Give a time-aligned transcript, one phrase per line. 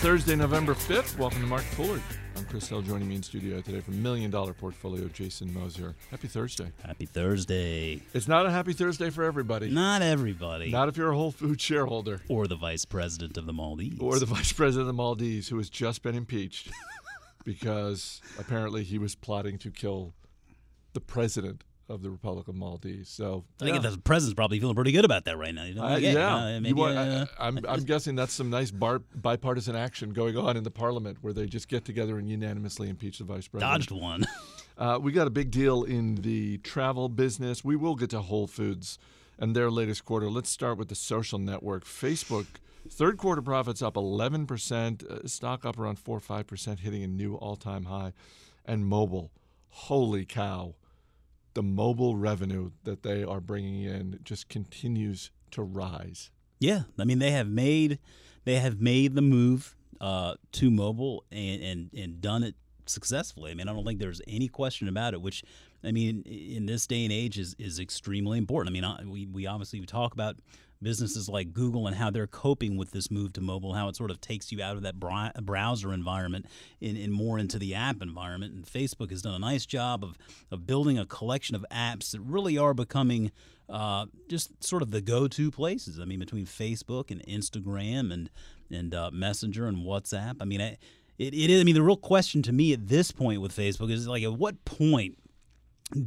[0.00, 1.16] Thursday, November 5th.
[1.16, 2.02] Welcome to Market Foolery.
[2.36, 5.94] I'm Chris Hill, joining me in studio today from Million Dollar Portfolio, Jason Moser.
[6.10, 6.70] Happy Thursday.
[6.84, 8.02] Happy Thursday.
[8.12, 9.70] It's not a happy Thursday for everybody.
[9.70, 10.70] Not everybody.
[10.70, 12.20] Not if you're a Whole Food shareholder.
[12.28, 13.98] Or the vice president of the Maldives.
[13.98, 16.70] Or the vice president of the Maldives, who has just been impeached
[17.44, 20.12] because apparently he was plotting to kill
[20.92, 23.08] the president of the Republic of Maldives.
[23.08, 23.90] So I think yeah.
[23.90, 25.64] the president's probably feeling pretty good about that right now.
[25.64, 25.84] You know?
[25.84, 28.70] Uh, Like, yeah, hey, uh, maybe, want- uh, I, am I'm guessing that's some nice
[28.70, 32.88] bar, bipartisan action going on in the parliament where they just get together and unanimously
[32.88, 33.88] impeach the vice president.
[33.88, 34.24] dodged one.
[34.78, 37.64] Uh, we got a big deal in the travel business.
[37.64, 38.98] We will get to Whole Foods
[39.38, 40.28] and their latest quarter.
[40.28, 41.86] Let's start with the social network.
[41.86, 42.44] Facebook,
[42.90, 47.36] third quarter profits up 11%, uh, stock up around 4 or 5%, hitting a new
[47.36, 48.12] all time high.
[48.66, 49.30] And mobile,
[49.70, 50.74] holy cow,
[51.56, 56.30] the mobile revenue that they are bringing in just continues to rise.
[56.60, 57.98] yeah, I mean they have made
[58.44, 62.56] they have made the move uh, to mobile and, and and done it
[62.88, 63.50] successfully.
[63.50, 65.20] I mean I don't think there's any question about it.
[65.20, 65.44] Which
[65.84, 68.76] I mean in this day and age is is extremely important.
[68.76, 70.36] I mean we we obviously talk about
[70.82, 74.10] businesses like Google and how they're coping with this move to mobile, how it sort
[74.10, 76.46] of takes you out of that browser environment
[76.80, 78.54] and, and more into the app environment.
[78.54, 80.18] And Facebook has done a nice job of,
[80.50, 83.32] of building a collection of apps that really are becoming
[83.68, 85.98] uh, just sort of the go-to places.
[85.98, 88.30] I mean, between Facebook and Instagram and
[88.70, 90.36] and uh, Messenger and WhatsApp.
[90.40, 90.76] I mean, I,
[91.18, 91.60] it, it is.
[91.60, 94.34] I mean, the real question to me at this point with Facebook is like, at
[94.34, 95.18] what point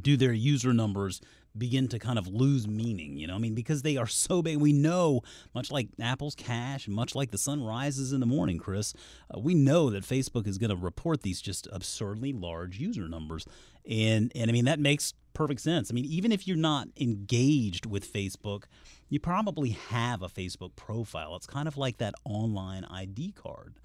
[0.01, 1.21] do their user numbers
[1.57, 3.35] begin to kind of lose meaning you know?
[3.35, 4.57] I mean because they are so big.
[4.57, 5.21] We know
[5.55, 8.93] much like apple's cash much like the sun rises in the morning chris
[9.33, 13.45] uh, we know that facebook is going to report these just absurdly large user numbers.
[13.89, 15.89] And and i mean that makes perfect sense.
[15.89, 18.65] I mean even if you're not engaged with facebook
[19.07, 21.35] you probably have a facebook profile.
[21.35, 23.75] It's kind of like that online id card.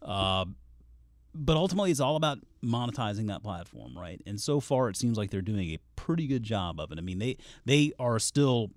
[0.00, 0.46] Uh,
[1.34, 4.20] but ultimately it's all about monetizing that platform right?
[4.26, 6.98] And so far it seems like they're doing a pretty good job of it.
[6.98, 8.70] I mean they they are still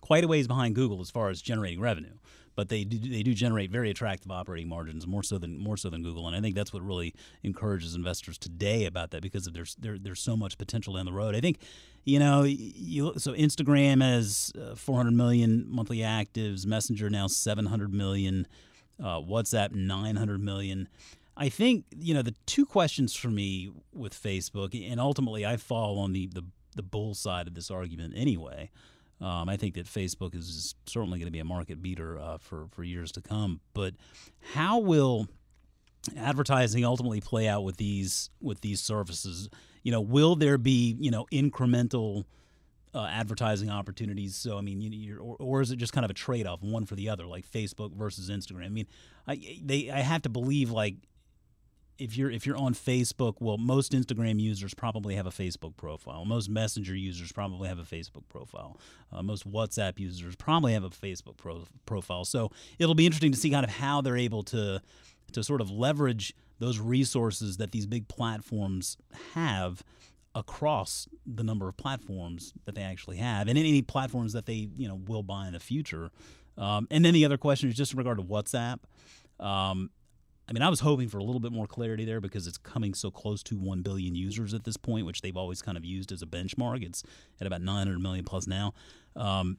[0.00, 2.14] quite a ways behind google as far as generating revenue
[2.54, 5.88] but they do they do generate very attractive operating margins more so than more so
[5.90, 6.26] than google.
[6.26, 9.98] And i think that's what really encourages investors today about that because of there's there,
[9.98, 11.34] there's so much potential down the road.
[11.34, 11.58] I think
[12.04, 18.48] you know you so instagram has uh, 400 million monthly actives messenger now 700 million
[19.00, 20.88] uh, whatsapp 900 million
[21.36, 25.98] I think you know the two questions for me with Facebook, and ultimately I fall
[25.98, 26.44] on the the,
[26.76, 28.70] the bull side of this argument anyway.
[29.20, 32.66] Um, I think that Facebook is certainly going to be a market beater uh, for
[32.72, 33.60] for years to come.
[33.72, 33.94] But
[34.54, 35.28] how will
[36.16, 39.48] advertising ultimately play out with these with these services?
[39.82, 42.24] You know, will there be you know incremental
[42.94, 44.36] uh, advertising opportunities.
[44.36, 46.84] So I mean, you, or, or is it just kind of a trade off, one
[46.84, 48.66] for the other, like Facebook versus Instagram?
[48.66, 48.86] I mean,
[49.26, 50.96] I they I have to believe like
[52.02, 56.24] if you're if you're on Facebook, well, most Instagram users probably have a Facebook profile.
[56.24, 58.78] Most Messenger users probably have a Facebook profile.
[59.12, 62.24] Uh, most WhatsApp users probably have a Facebook pro- profile.
[62.24, 64.82] So it'll be interesting to see kind of how they're able to
[65.32, 68.96] to sort of leverage those resources that these big platforms
[69.34, 69.82] have
[70.34, 74.88] across the number of platforms that they actually have and any platforms that they you
[74.88, 76.10] know will buy in the future
[76.56, 78.78] um, and then the other question is just in regard to whatsapp
[79.40, 79.90] um,
[80.48, 82.94] I mean, I was hoping for a little bit more clarity there because it's coming
[82.94, 86.10] so close to 1 billion users at this point, which they've always kind of used
[86.12, 86.84] as a benchmark.
[86.84, 87.04] It's
[87.40, 88.74] at about 900 million plus now.
[89.14, 89.56] Um,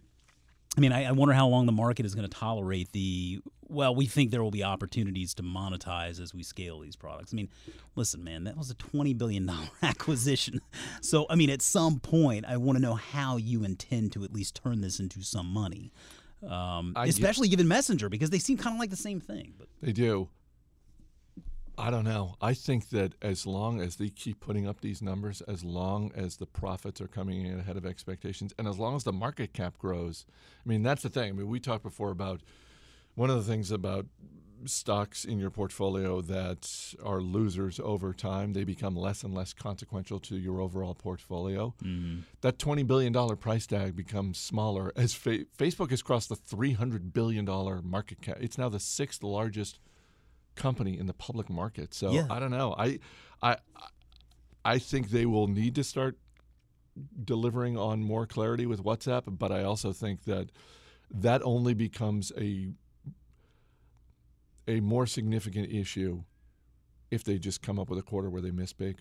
[0.77, 3.39] I mean, I, I wonder how long the market is going to tolerate the.
[3.67, 7.33] Well, we think there will be opportunities to monetize as we scale these products.
[7.33, 7.49] I mean,
[7.95, 10.61] listen, man, that was a twenty billion dollar acquisition.
[11.01, 14.33] So, I mean, at some point, I want to know how you intend to at
[14.33, 15.91] least turn this into some money,
[16.47, 19.53] um, especially given Messenger because they seem kind of like the same thing.
[19.57, 20.27] But They do.
[21.77, 22.35] I don't know.
[22.39, 26.37] I think that as long as they keep putting up these numbers, as long as
[26.37, 29.77] the profits are coming in ahead of expectations, and as long as the market cap
[29.79, 30.25] grows,
[30.65, 31.29] I mean, that's the thing.
[31.29, 32.41] I mean, we talked before about
[33.15, 34.05] one of the things about
[34.65, 40.19] stocks in your portfolio that are losers over time, they become less and less consequential
[40.19, 41.73] to your overall portfolio.
[41.83, 42.19] Mm-hmm.
[42.41, 47.45] That $20 billion price tag becomes smaller as fa- Facebook has crossed the $300 billion
[47.83, 48.37] market cap.
[48.39, 49.79] It's now the sixth largest
[50.55, 51.93] company in the public market.
[51.93, 52.27] So Yeah.
[52.29, 52.75] I don't know.
[52.77, 52.99] I,
[53.41, 53.57] I,
[54.65, 56.17] I think they will need to start
[57.23, 60.49] delivering on more clarity with WhatsApp, but I also think that
[61.11, 62.69] that only becomes a
[64.67, 66.23] a more significant issue
[67.11, 68.99] if they just come up with a quarter where they miss big.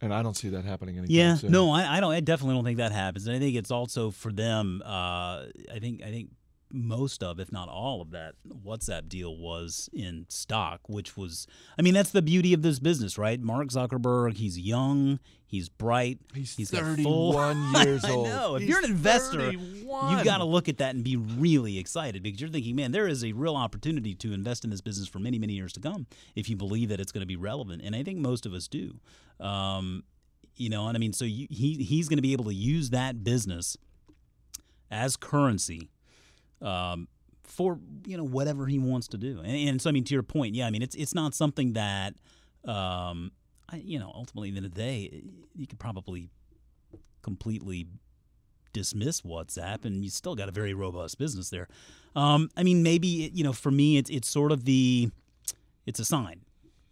[0.00, 1.52] And I don't see that happening anytime Yeah, soon.
[1.52, 2.12] no, I, I don't.
[2.12, 3.26] I definitely don't think that happens.
[3.28, 4.82] And I think it's also for them.
[4.84, 6.30] Uh, I think I think
[6.72, 11.46] most of, if not all of that WhatsApp deal was in stock, which was,
[11.78, 13.40] I mean, that's the beauty of this business, right?
[13.40, 18.26] Mark Zuckerberg, he's young, he's bright, he's, he's 31 years old.
[18.26, 18.54] I know.
[18.56, 20.12] If He's you're an investor, 31.
[20.12, 23.06] you've got to look at that and be really excited because you're thinking, man, there
[23.06, 26.06] is a real opportunity to invest in this business for many, many years to come
[26.34, 27.82] if you believe that it's going to be relevant.
[27.84, 28.98] And I think most of us do.
[29.40, 30.04] Um,
[30.56, 32.90] you know, and I mean, so you, he he's going to be able to use
[32.90, 33.76] that business
[34.90, 35.88] as currency
[36.62, 37.08] um,
[37.44, 39.40] for you know whatever he wants to do.
[39.40, 41.74] And, and, so, I mean, to your point, yeah, I mean, it's it's not something
[41.74, 42.14] that
[42.64, 43.32] um,
[43.68, 45.22] I, you know ultimately, in the, the day,
[45.54, 46.28] you could probably
[47.22, 47.86] completely
[48.72, 51.68] dismiss WhatsApp, and you still got a very robust business there.
[52.14, 55.10] Um, I mean, maybe it, you know, for me, it's it's sort of the
[55.86, 56.42] it's a sign.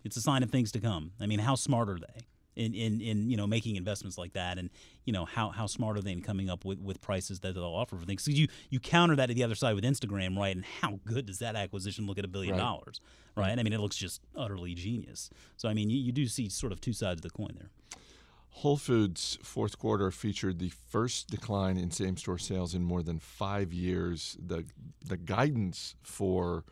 [0.03, 1.13] It's a sign of things to come.
[1.21, 2.25] I mean, how smart are they?
[2.57, 4.71] In, in, in you know making investments like that and
[5.05, 7.65] you know how, how smart are they in coming up with, with prices that they'll
[7.65, 10.55] offer for things so you you counter that to the other side with Instagram right
[10.57, 12.61] and how good does that acquisition look at a billion Right.
[12.61, 13.01] dollars
[13.37, 16.49] right I mean it looks just utterly genius so I mean you, you do see
[16.49, 17.71] sort of two sides of the coin there
[18.53, 23.21] Whole Foods fourth quarter featured the first decline in same store sales in more than
[23.21, 24.37] five years.
[24.45, 24.65] The
[25.07, 26.65] the guidance for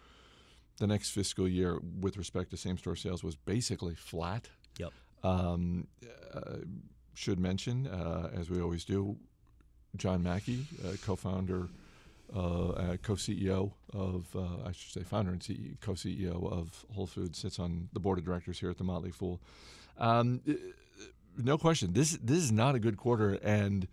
[0.78, 4.48] the next fiscal year with respect to same store sales was basically flat.
[4.78, 4.92] Yep.
[5.22, 5.86] Um,
[6.34, 6.58] uh,
[7.14, 9.16] should mention, uh, as we always do,
[9.96, 11.68] John Mackey, uh, co-founder,
[12.34, 17.38] uh, uh, co-CEO of, uh, I should say, founder and CEO, co-CEO of Whole Foods,
[17.38, 19.40] sits on the board of directors here at the Motley Fool.
[19.98, 20.42] Um,
[21.36, 21.92] no question.
[21.92, 23.88] This this is not a good quarter, and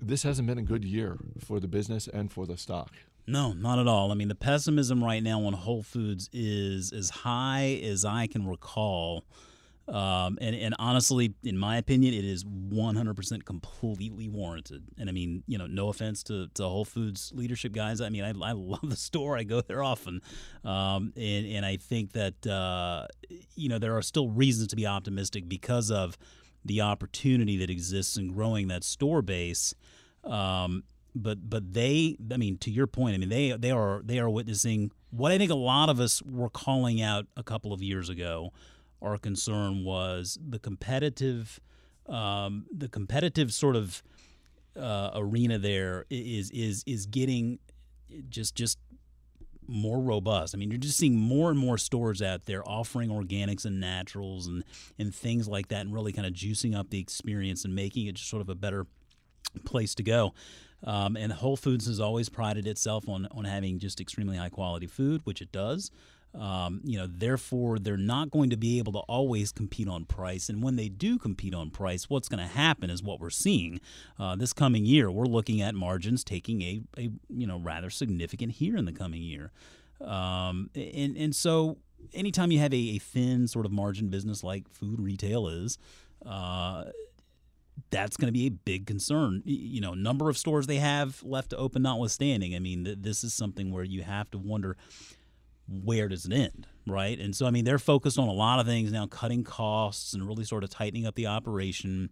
[0.00, 2.92] this hasn't been a good year for the business and for the stock.
[3.26, 4.12] No, not at all.
[4.12, 8.46] I mean, the pessimism right now on Whole Foods is as high as I can
[8.46, 9.24] recall.
[9.86, 14.84] Um, and, and honestly, in my opinion, it is 100% completely warranted.
[14.98, 18.00] And I mean, you know, no offense to, to Whole Foods leadership guys.
[18.00, 19.36] I mean, I, I love the store.
[19.36, 20.22] I go there often.
[20.64, 23.06] Um, and, and I think that, uh,
[23.54, 26.16] you know, there are still reasons to be optimistic because of
[26.64, 29.74] the opportunity that exists in growing that store base.
[30.24, 30.84] Um,
[31.14, 34.28] but but they I mean to your point I mean they they are they are
[34.28, 38.08] witnessing what I think a lot of us were calling out a couple of years
[38.08, 38.52] ago.
[39.04, 41.60] Our concern was the competitive
[42.06, 44.02] um, the competitive sort of
[44.78, 47.58] uh, arena there is is is getting
[48.28, 48.78] just just
[49.66, 50.54] more robust.
[50.54, 54.46] I mean, you're just seeing more and more stores out there offering organics and naturals
[54.46, 54.64] and
[54.98, 58.16] and things like that, and really kind of juicing up the experience and making it
[58.16, 58.86] just sort of a better
[59.64, 60.34] place to go.
[60.82, 64.86] Um, and Whole Foods has always prided itself on on having just extremely high quality
[64.86, 65.90] food, which it does.
[66.34, 70.48] Um, you know, therefore, they're not going to be able to always compete on price.
[70.48, 73.80] And when they do compete on price, what's going to happen is what we're seeing
[74.18, 75.10] uh, this coming year.
[75.10, 79.22] We're looking at margins taking a, a you know rather significant here in the coming
[79.22, 79.52] year.
[80.00, 81.78] Um, and and so
[82.12, 85.78] anytime you have a, a thin sort of margin business like food retail is.
[86.24, 86.84] Uh,
[87.90, 89.42] that's going to be a big concern.
[89.44, 92.54] You know, number of stores they have left to open, notwithstanding.
[92.54, 94.76] I mean, th- this is something where you have to wonder
[95.68, 97.18] where does it end, right?
[97.18, 100.26] And so, I mean, they're focused on a lot of things now, cutting costs and
[100.26, 102.10] really sort of tightening up the operation.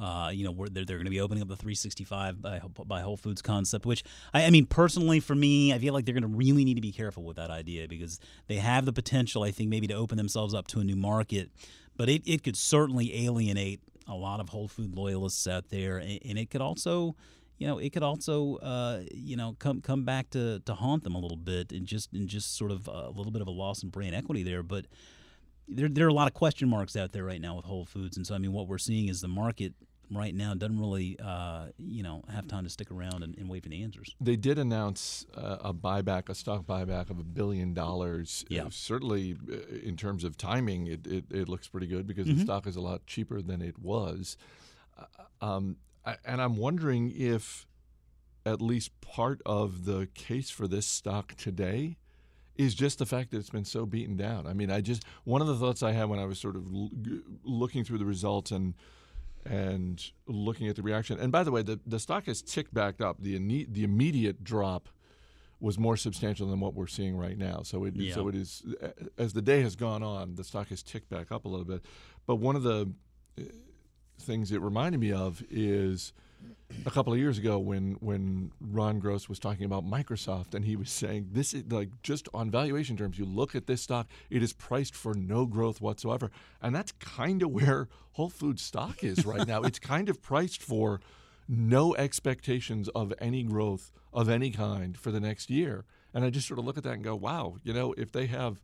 [0.00, 3.18] Uh, you know, they're, they're going to be opening up the 365 by, by Whole
[3.18, 4.02] Foods concept, which
[4.32, 6.80] I, I mean, personally, for me, I feel like they're going to really need to
[6.80, 10.16] be careful with that idea because they have the potential, I think, maybe to open
[10.16, 11.50] themselves up to a new market,
[11.96, 16.18] but it, it could certainly alienate a lot of Whole Food loyalists out there, and,
[16.24, 17.14] and it could also,
[17.60, 21.14] you know, it could also, uh, you know, come come back to, to haunt them
[21.14, 23.82] a little bit, and just and just sort of a little bit of a loss
[23.82, 24.62] in brand equity there.
[24.62, 24.86] But
[25.68, 28.16] there there are a lot of question marks out there right now with Whole Foods,
[28.16, 29.74] and so I mean, what we're seeing is the market
[30.12, 33.62] right now doesn't really, uh, you know, have time to stick around and, and wait
[33.62, 34.16] for the answers.
[34.20, 38.44] They did announce uh, a buyback, a stock buyback of a billion dollars.
[38.48, 38.64] Yeah.
[38.64, 42.38] Uh, certainly, uh, in terms of timing, it, it, it looks pretty good because Mhm.
[42.38, 44.36] the stock is a lot cheaper than it was.
[44.98, 45.04] Uh,
[45.46, 47.66] um, I, and I'm wondering if
[48.46, 51.96] at least part of the case for this stock today
[52.56, 54.46] is just the fact that it's been so beaten down.
[54.46, 56.66] I mean, I just one of the thoughts I had when I was sort of
[56.72, 56.90] l-
[57.44, 58.74] looking through the results and
[59.46, 61.18] and looking at the reaction.
[61.18, 63.16] And by the way, the, the stock has ticked back up.
[63.22, 64.88] The ine- the immediate drop
[65.60, 67.62] was more substantial than what we're seeing right now.
[67.62, 68.14] So it Yeah.
[68.14, 68.62] so it is
[69.18, 71.84] as the day has gone on, the stock has ticked back up a little bit.
[72.26, 72.92] But one of the
[74.20, 76.12] things it reminded me of is
[76.86, 80.76] a couple of years ago when when Ron Gross was talking about Microsoft and he
[80.76, 84.42] was saying this is like just on valuation terms you look at this stock it
[84.42, 86.30] is priced for no growth whatsoever
[86.62, 90.62] and that's kind of where Whole Foods stock is right now it's kind of priced
[90.62, 91.00] for
[91.50, 95.84] no expectations of any growth of any kind for the next year.
[96.14, 98.26] And I just sort of look at that and go, wow, you know, if they
[98.26, 98.60] have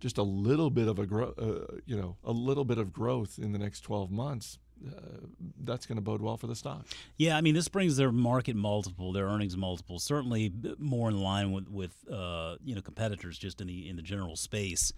[0.00, 3.38] just a little bit of a grow, uh, you know, a little bit of growth
[3.38, 5.00] in the next 12 months, uh,
[5.64, 6.86] that's going to bode well for the stock.
[7.16, 11.52] Yeah, I mean, this brings their market multiple, their earnings multiple, certainly more in line
[11.52, 14.92] with with uh, you know competitors just in the in the general space.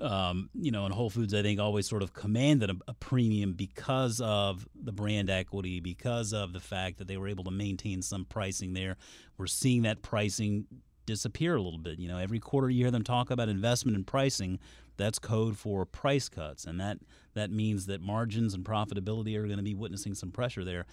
[0.00, 3.54] Um, you know, and Whole Foods, I think, always sort of commanded a, a, premium
[3.54, 8.00] because of the brand equity, because of the fact that they were able to maintain
[8.00, 8.96] some pricing there.
[9.38, 10.66] We're seeing that pricing
[11.04, 11.98] disappear a little bit.
[11.98, 14.60] You know, every quarter you hear them talk about investment and pricing.
[14.98, 16.98] That's code for price cuts, and that
[17.34, 20.84] that means that margins and profitability are going to be witnessing some pressure there.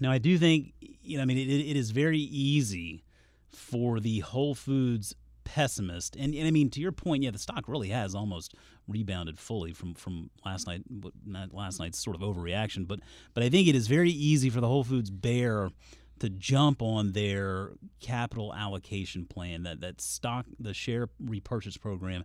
[0.00, 3.02] Now, I do think, you know, I mean, it, it is very easy
[3.48, 7.64] for the Whole Foods pessimist, and, and I mean, to your point, yeah, the stock
[7.66, 8.54] really has almost
[8.88, 10.82] rebounded fully from from last night,
[11.24, 13.00] not last night's sort of overreaction, but
[13.34, 15.70] but I think it is very easy for the Whole Foods bear
[16.18, 22.24] to jump on their capital allocation plan, that that stock, the share repurchase program,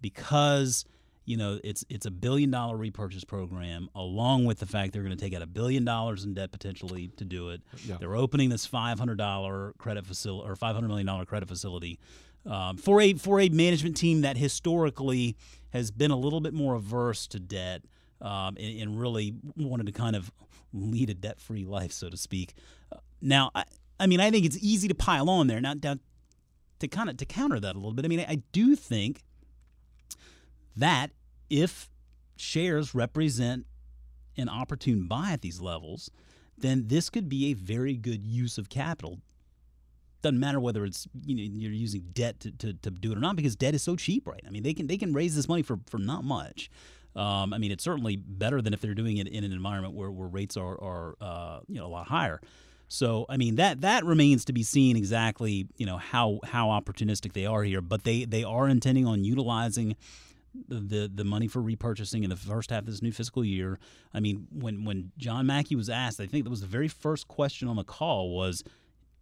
[0.00, 0.84] because
[1.24, 5.16] you know it's it's a billion dollar repurchase program, along with the fact they're going
[5.16, 7.62] to take out a billion dollars in debt potentially to do it.
[7.84, 7.96] Yeah.
[7.98, 11.98] They're opening this five hundred dollar credit facility or five hundred million dollar credit facility
[12.46, 15.36] um, for a for a management team that historically
[15.70, 17.82] has been a little bit more averse to debt
[18.20, 20.30] um, and, and, really wanted to kind of
[20.72, 22.54] lead a debt free life, so to speak.
[22.92, 23.64] Uh, now, I,
[23.98, 25.60] I mean, I think it's easy to pile on there.
[25.60, 25.96] Now, now
[26.80, 29.22] to kind of to counter that a little bit, I mean, I, I do think
[30.80, 31.10] that
[31.48, 31.88] if
[32.36, 33.66] shares represent
[34.36, 36.10] an opportune buy at these levels,
[36.56, 39.18] then this could be a very good use of capital.
[40.22, 43.20] Doesn't matter whether it's you know you're using debt to, to, to do it or
[43.20, 44.42] not because debt is so cheap, right?
[44.46, 46.70] I mean they can they can raise this money for, for not much.
[47.16, 50.10] Um, I mean it's certainly better than if they're doing it in an environment where,
[50.10, 52.40] where rates are, are uh, you know a lot higher.
[52.88, 57.32] So I mean that that remains to be seen exactly you know how how opportunistic
[57.32, 59.96] they are here, but they they are intending on utilizing
[60.68, 63.78] the, the money for repurchasing in the first half of this new fiscal year.
[64.12, 67.28] I mean when when John Mackey was asked, I think that was the very first
[67.28, 68.64] question on the call was,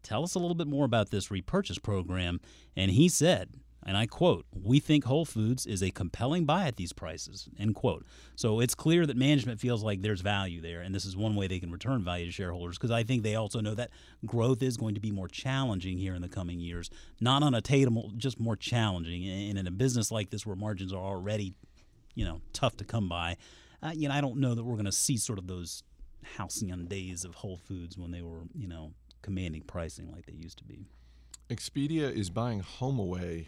[0.02, 2.40] tell us a little bit more about this repurchase program,
[2.76, 3.50] and he said
[3.88, 7.74] and I quote, "We think Whole Foods is a compelling buy at these prices." End
[7.74, 8.04] quote.
[8.36, 11.46] So it's clear that management feels like there's value there, and this is one way
[11.46, 13.88] they can return value to shareholders because I think they also know that
[14.26, 18.38] growth is going to be more challenging here in the coming years, not unattainable, just
[18.38, 19.26] more challenging.
[19.26, 21.54] And in a business like this where margins are already,
[22.14, 23.38] you know, tough to come by,
[23.82, 25.82] uh, you know, I don't know that we're going to see sort of those
[26.36, 28.92] halcyon days of Whole Foods when they were, you know,
[29.22, 30.84] commanding pricing like they used to be.
[31.48, 33.46] Expedia is buying HomeAway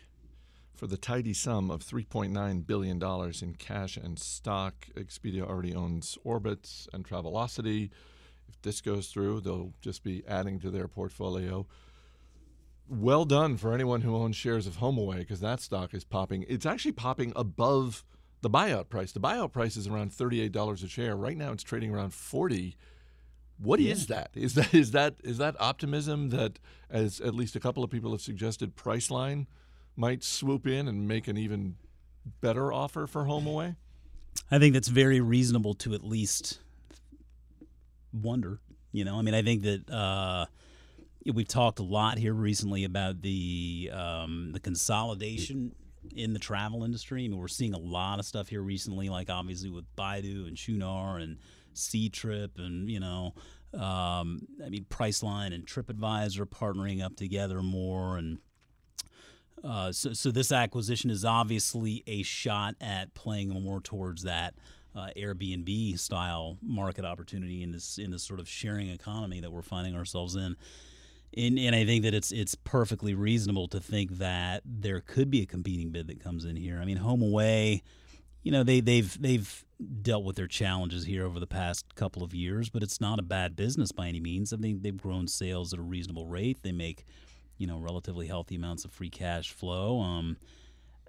[0.75, 3.03] for the tidy sum of $3.9 billion
[3.43, 4.87] in cash and stock.
[4.95, 7.91] Expedia already owns Orbitz and Travelocity.
[8.49, 11.67] If this goes through, they'll just be adding to their portfolio.
[12.89, 16.45] Well done for anyone who owns shares of HomeAway because that stock is popping.
[16.49, 18.05] It's actually popping above
[18.41, 19.13] the buyout price.
[19.13, 21.15] The buyout price is around $38 a share.
[21.15, 22.77] Right now it's trading around 40
[23.63, 23.93] what yeah.
[23.93, 24.31] is that?
[24.35, 26.59] Is that is that is that optimism that,
[26.89, 29.47] as at least a couple of people have suggested, Priceline
[29.97, 31.77] might swoop in and make an even
[32.41, 33.77] better offer for HomeAway?
[34.51, 36.61] I think that's very reasonable to at least
[38.13, 38.61] wonder.
[38.93, 40.47] You know, I mean, I think that uh,
[41.33, 45.75] we've talked a lot here recently about the um, the consolidation
[46.15, 47.25] in the travel industry.
[47.25, 50.57] I mean, we're seeing a lot of stuff here recently, like obviously with Baidu and
[50.57, 51.39] Qunar and
[51.75, 53.35] Ctrip, and you know,
[53.75, 58.39] um, I mean, Priceline and TripAdvisor partnering up together more, and
[59.63, 64.55] uh, so, so this acquisition is obviously a shot at playing more towards that
[64.95, 69.63] uh, Airbnb style market opportunity in this in this sort of sharing economy that we're
[69.63, 70.57] finding ourselves in.
[71.37, 75.43] And, and I think that it's it's perfectly reasonable to think that there could be
[75.43, 76.81] a competing bid that comes in here.
[76.81, 77.83] I mean, HomeAway,
[78.43, 79.65] you know, they they've they've
[80.03, 83.23] dealt with their challenges here over the past couple of years, but it's not a
[83.23, 84.53] bad business by any means.
[84.53, 86.59] I think they've grown sales at a reasonable rate.
[86.63, 87.05] They make
[87.61, 90.01] you know relatively healthy amounts of free cash flow.
[90.01, 90.39] Um,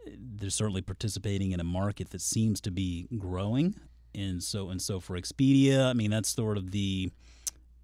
[0.05, 3.75] they're certainly participating in a market that seems to be growing,
[4.13, 7.09] and so and so for Expedia, I mean that's sort of the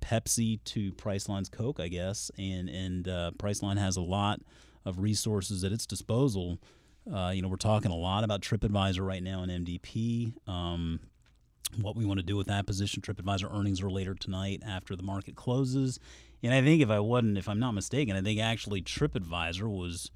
[0.01, 4.41] Pepsi to Priceline's Coke, I guess, and and uh, Priceline has a lot
[4.85, 6.59] of resources at its disposal.
[7.11, 10.33] Uh, you know, we're talking a lot about TripAdvisor right now and MDP.
[10.47, 10.99] Um,
[11.75, 13.01] what we want to do with that position.
[13.01, 15.99] TripAdvisor earnings are later tonight after the market closes.
[16.43, 20.11] And I think if I wasn't, if I'm not mistaken, I think actually TripAdvisor was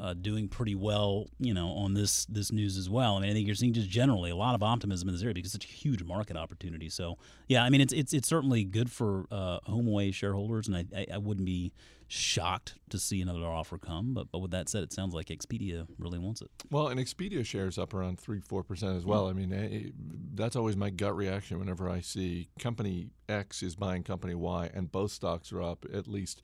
[0.00, 3.16] uh, doing pretty well, you know, on this this news as well.
[3.16, 5.34] I mean, I think you're seeing just generally a lot of optimism in this area
[5.34, 6.88] because it's such a huge market opportunity.
[6.88, 7.16] So,
[7.48, 11.06] yeah, I mean, it's it's it's certainly good for uh, HomeAway shareholders, and I, I,
[11.14, 11.72] I wouldn't be
[12.08, 14.14] shocked to see another offer come.
[14.14, 16.50] But but with that said, it sounds like Expedia really wants it.
[16.70, 19.28] Well, and Expedia shares up around three four percent as well.
[19.28, 19.90] I mean, eh,
[20.34, 24.90] that's always my gut reaction whenever I see company X is buying company Y, and
[24.90, 26.42] both stocks are up at least.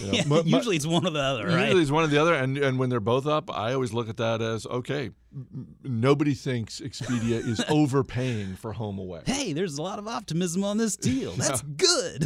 [0.00, 1.64] You know, Yeah, my- my- usually it's one or the other, right?
[1.64, 4.08] Usually it's one or the other, and and when they're both up, I always look
[4.08, 5.10] at that as okay.
[5.34, 9.26] m- Nobody thinks Expedia is overpaying for HomeAway.
[9.26, 11.32] hey, there's a lot of optimism on this deal.
[11.36, 12.24] That's good.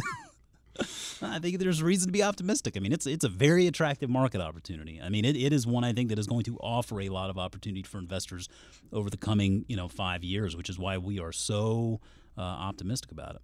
[1.21, 2.77] I think there's reason to be optimistic.
[2.77, 5.01] I mean, it's it's a very attractive market opportunity.
[5.01, 7.29] I mean, it, it is one I think that is going to offer a lot
[7.29, 8.47] of opportunity for investors
[8.91, 11.99] over the coming you know five years, which is why we are so
[12.37, 13.41] uh, optimistic about it.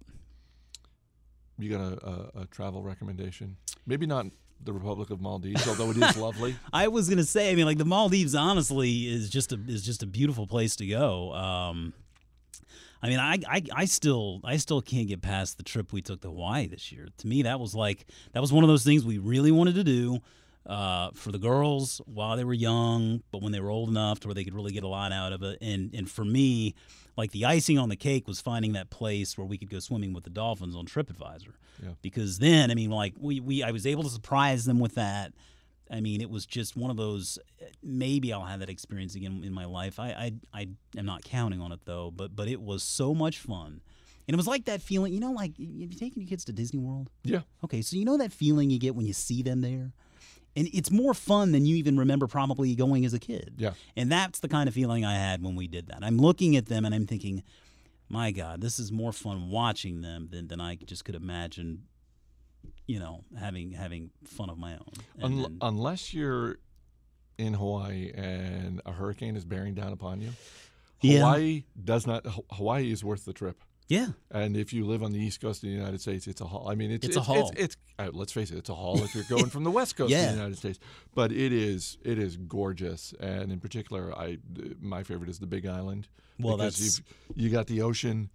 [1.58, 3.56] You got a, a, a travel recommendation?
[3.86, 4.26] Maybe not
[4.62, 6.56] the Republic of Maldives, although it is lovely.
[6.72, 10.02] I was gonna say, I mean, like the Maldives, honestly, is just a is just
[10.02, 11.32] a beautiful place to go.
[11.32, 11.92] Um,
[13.02, 16.20] I mean, I, I I still I still can't get past the trip we took
[16.22, 17.08] to Hawaii this year.
[17.18, 19.84] To me, that was like that was one of those things we really wanted to
[19.84, 20.20] do
[20.66, 24.28] uh, for the girls while they were young, but when they were old enough to
[24.28, 25.58] where they could really get a lot out of it.
[25.60, 26.74] And and for me,
[27.16, 30.12] like the icing on the cake was finding that place where we could go swimming
[30.12, 31.52] with the dolphins on TripAdvisor.
[31.82, 31.90] Yeah.
[32.02, 35.32] Because then, I mean, like we, we I was able to surprise them with that.
[35.90, 37.38] I mean, it was just one of those.
[37.60, 39.98] Eh, maybe I'll have that experience again in my life.
[39.98, 40.08] I,
[40.52, 42.10] I, I am not counting on it though.
[42.10, 43.80] But, but it was so much fun,
[44.26, 45.12] and it was like that feeling.
[45.12, 47.10] You know, like have you taking your kids to Disney World?
[47.22, 47.40] Yeah.
[47.64, 49.92] Okay, so you know that feeling you get when you see them there,
[50.56, 53.54] and it's more fun than you even remember probably going as a kid.
[53.56, 53.72] Yeah.
[53.96, 55.98] And that's the kind of feeling I had when we did that.
[56.02, 57.42] I'm looking at them and I'm thinking,
[58.08, 61.84] my God, this is more fun watching them than, than I just could imagine.
[62.86, 64.92] You know, having having fun of my own.
[65.22, 66.58] Un- then- unless you're
[67.38, 70.30] in Hawaii and a hurricane is bearing down upon you,
[71.00, 71.18] Yeah.
[71.20, 72.24] Hawaii does not.
[72.52, 73.60] Hawaii is worth the trip.
[73.88, 76.46] yeah, And if you live on the east coast of the United States, it's a
[76.46, 76.68] haul.
[76.68, 77.50] I mean, it's It's a haul.
[77.50, 79.96] It's, it's, uh, let's face it, it's a haul if you're going from the west
[79.96, 80.78] coast of the United States.
[81.14, 84.38] But it is it is gorgeous, and in particular, I
[84.80, 86.08] my favorite is the Big Island.
[86.38, 88.30] Well, because that's- you've, you got the ocean,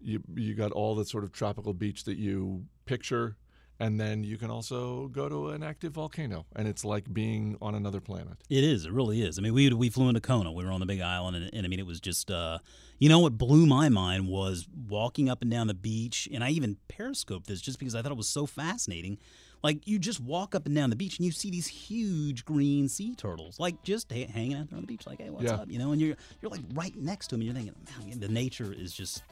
[0.00, 3.36] you you got all the sort of tropical beach that you picture,
[3.84, 7.74] and then you can also go to an active volcano, and it's like being on
[7.74, 8.34] another planet.
[8.48, 8.86] It is.
[8.86, 9.38] It really is.
[9.38, 10.52] I mean, we we flew into Kona.
[10.52, 12.30] We were on the Big Island, and, and I mean, it was just.
[12.30, 12.58] Uh,
[12.98, 16.50] you know what blew my mind was walking up and down the beach, and I
[16.50, 19.18] even periscoped this just because I thought it was so fascinating.
[19.60, 22.88] Like you just walk up and down the beach, and you see these huge green
[22.88, 25.54] sea turtles, like just ha- hanging out there on the beach, like, "Hey, what's Yeah.
[25.62, 28.20] up?" You know, and you're you're like right next to them, and you're thinking, "Man,
[28.20, 29.22] the nature is just."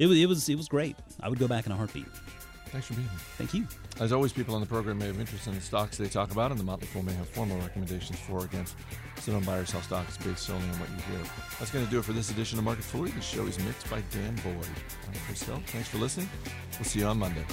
[0.00, 0.96] It was it was it was great.
[1.20, 2.06] I would go back in a heartbeat.
[2.74, 3.18] Thanks for being here.
[3.38, 3.68] Thank you.
[4.00, 6.50] As always, people on the program may have interest in the stocks they talk about,
[6.50, 8.74] and the Motley Fool may have formal recommendations for or against.
[9.20, 11.24] So don't buy or sell stocks based solely on what you hear.
[11.60, 13.10] That's going to do it for this edition of Market Foolery.
[13.12, 14.66] The show is mixed by Dan Boyd.
[15.06, 15.62] I'm Chris Hill.
[15.66, 16.28] Thanks for listening.
[16.72, 17.44] We'll see you on Monday.